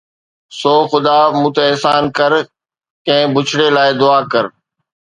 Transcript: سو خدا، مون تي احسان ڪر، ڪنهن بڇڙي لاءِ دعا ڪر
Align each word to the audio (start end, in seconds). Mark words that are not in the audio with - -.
سو 0.59 0.73
خدا، 0.91 1.19
مون 1.37 1.51
تي 1.55 1.61
احسان 1.69 2.03
ڪر، 2.17 2.31
ڪنهن 3.05 3.27
بڇڙي 3.33 3.67
لاءِ 3.75 3.91
دعا 3.99 4.19
ڪر 4.31 4.45